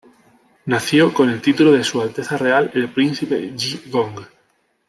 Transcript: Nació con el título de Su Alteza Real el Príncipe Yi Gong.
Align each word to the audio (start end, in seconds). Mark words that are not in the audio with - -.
Nació 0.65 1.13
con 1.13 1.29
el 1.29 1.43
título 1.43 1.71
de 1.73 1.83
Su 1.83 2.01
Alteza 2.01 2.35
Real 2.35 2.71
el 2.73 2.89
Príncipe 2.91 3.53
Yi 3.55 3.83
Gong. 3.91 4.21